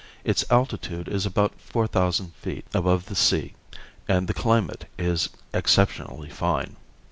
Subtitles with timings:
[0.23, 3.53] Its altitude is about four thousand feet above the sea
[4.07, 6.75] and the climate is exceptionally fine.